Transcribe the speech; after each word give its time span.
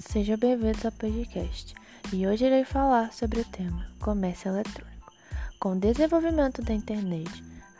sejam 0.00 0.36
bem-vindos 0.36 0.84
ao 0.84 0.92
podcast 0.92 1.74
e 2.12 2.26
hoje 2.26 2.44
irei 2.44 2.64
falar 2.64 3.12
sobre 3.12 3.40
o 3.40 3.44
tema 3.44 3.86
comércio 4.00 4.48
eletrônico. 4.48 5.12
Com 5.58 5.72
o 5.72 5.80
desenvolvimento 5.80 6.62
da 6.62 6.72
internet, 6.72 7.30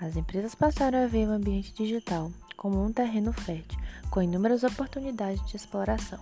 as 0.00 0.16
empresas 0.16 0.54
passaram 0.54 1.04
a 1.04 1.06
ver 1.06 1.28
o 1.28 1.32
ambiente 1.32 1.72
digital 1.74 2.30
como 2.56 2.84
um 2.84 2.92
terreno 2.92 3.32
fértil 3.32 3.78
com 4.10 4.22
inúmeras 4.22 4.64
oportunidades 4.64 5.44
de 5.46 5.56
exploração, 5.56 6.18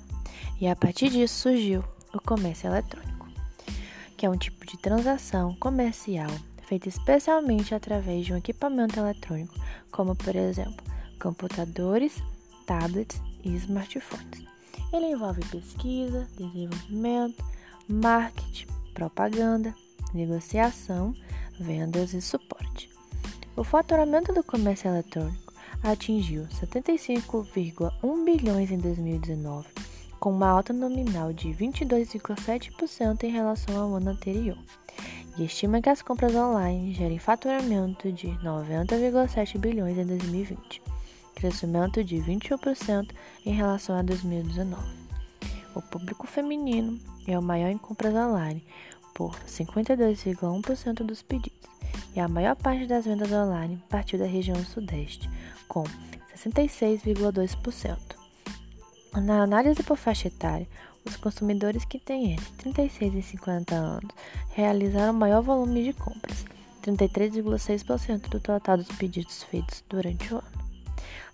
e 0.60 0.66
a 0.66 0.74
partir 0.74 1.10
disso 1.10 1.34
surgiu 1.42 1.84
o 2.12 2.20
comércio 2.20 2.68
eletrônico, 2.68 3.28
que 4.16 4.26
é 4.26 4.30
um 4.30 4.36
tipo 4.36 4.66
de 4.66 4.76
transação 4.78 5.54
comercial 5.56 6.30
feita 6.66 6.88
especialmente 6.88 7.74
através 7.74 8.26
de 8.26 8.32
um 8.32 8.36
equipamento 8.36 8.98
eletrônico, 8.98 9.54
como 9.90 10.16
por 10.16 10.34
exemplo 10.34 10.84
computadores, 11.20 12.22
tablets 12.66 13.20
e 13.42 13.54
smartphones. 13.56 14.53
Ele 14.94 15.06
envolve 15.06 15.44
pesquisa, 15.46 16.28
desenvolvimento, 16.38 17.44
marketing, 17.88 18.68
propaganda, 18.94 19.74
negociação, 20.14 21.12
vendas 21.58 22.14
e 22.14 22.22
suporte. 22.22 22.88
O 23.56 23.64
faturamento 23.64 24.32
do 24.32 24.44
comércio 24.44 24.88
eletrônico 24.88 25.52
atingiu 25.82 26.44
75,1 26.44 28.24
bilhões 28.24 28.70
em 28.70 28.78
2019, 28.78 29.66
com 30.20 30.30
uma 30.30 30.48
alta 30.48 30.72
nominal 30.72 31.32
de 31.32 31.48
22,7% 31.48 33.24
em 33.24 33.32
relação 33.32 33.76
ao 33.76 33.94
ano 33.96 34.10
anterior, 34.10 34.58
e 35.36 35.44
estima 35.44 35.82
que 35.82 35.90
as 35.90 36.02
compras 36.02 36.36
online 36.36 36.94
gerem 36.94 37.18
faturamento 37.18 38.12
de 38.12 38.28
90,7 38.28 39.58
bilhões 39.58 39.98
em 39.98 40.06
2020 40.06 40.94
crescimento 41.34 42.02
de 42.02 42.16
21% 42.16 43.10
em 43.44 43.52
relação 43.52 43.98
a 43.98 44.02
2019. 44.02 44.82
O 45.74 45.82
público 45.82 46.26
feminino 46.26 46.98
é 47.26 47.38
o 47.38 47.42
maior 47.42 47.68
em 47.68 47.78
compras 47.78 48.14
online, 48.14 48.64
por 49.14 49.34
52,1% 49.46 51.04
dos 51.04 51.22
pedidos, 51.22 51.68
e 52.14 52.20
a 52.20 52.28
maior 52.28 52.56
parte 52.56 52.86
das 52.86 53.04
vendas 53.04 53.32
online 53.32 53.82
partiu 53.88 54.18
da 54.18 54.26
região 54.26 54.56
sudeste, 54.64 55.28
com 55.68 55.84
66,2%. 56.36 57.98
Na 59.22 59.42
análise 59.42 59.82
por 59.82 59.96
faixa 59.96 60.28
etária, 60.28 60.68
os 61.04 61.16
consumidores 61.16 61.84
que 61.84 61.98
têm 61.98 62.32
entre 62.32 62.50
36 62.58 63.14
e 63.14 63.22
50 63.22 63.74
anos 63.74 64.10
realizaram 64.50 65.12
o 65.12 65.16
maior 65.16 65.42
volume 65.42 65.84
de 65.84 65.92
compras, 65.92 66.44
33,6% 66.82 68.28
do 68.28 68.40
total 68.40 68.78
dos 68.78 68.88
pedidos 68.88 69.42
feitos 69.44 69.84
durante 69.88 70.32
o 70.32 70.38
ano. 70.38 70.63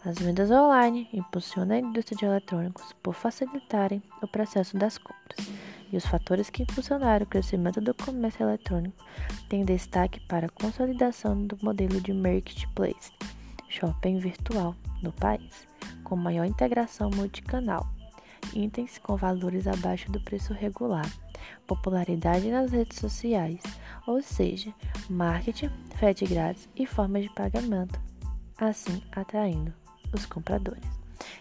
As 0.05 0.19
vendas 0.19 0.51
online 0.51 1.09
impulsionam 1.13 1.77
a 1.77 1.79
indústria 1.79 2.17
de 2.17 2.25
eletrônicos 2.25 2.93
por 3.03 3.15
facilitarem 3.15 4.03
o 4.23 4.27
processo 4.27 4.77
das 4.77 4.97
compras, 4.97 5.51
e 5.93 5.97
os 5.97 6.07
fatores 6.07 6.49
que 6.49 6.63
impulsionaram 6.63 7.25
o 7.25 7.29
crescimento 7.29 7.81
do 7.81 7.93
comércio 7.93 8.45
eletrônico 8.45 9.05
têm 9.49 9.65
destaque 9.65 10.21
para 10.27 10.47
a 10.47 10.51
consolidação 10.51 11.47
do 11.47 11.59
modelo 11.63 12.01
de 12.01 12.13
marketplace, 12.13 13.13
shopping 13.69 14.19
virtual, 14.19 14.75
no 15.03 15.13
país, 15.13 15.67
com 16.05 16.17
maior 16.17 16.45
integração 16.45 17.11
multicanal, 17.11 17.87
itens 18.55 18.99
com 18.99 19.17
valores 19.17 19.67
abaixo 19.67 20.11
do 20.11 20.21
preço 20.21 20.53
regular, 20.53 21.09
popularidade 21.67 22.51
nas 22.51 22.73
redes 22.73 22.99
sociais, 22.99 23.61
ou 24.07 24.23
seja, 24.23 24.73
marketing, 25.09 25.71
frete 25.97 26.27
grátis 26.27 26.69
e 26.77 26.87
formas 26.87 27.25
de 27.25 27.35
pagamento, 27.35 28.01
assim 28.61 29.03
atraindo 29.13 29.73
os 30.13 30.27
compradores. 30.27 30.85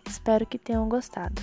Espero 0.08 0.46
que 0.46 0.58
tenham 0.58 0.88
gostado. 0.88 1.42